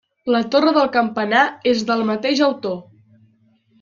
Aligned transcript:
La 0.35 0.39
torre 0.53 0.71
del 0.77 0.87
campanar 0.95 1.43
és 1.73 1.85
del 1.91 2.01
mateix 2.13 2.43
autor. 2.47 2.79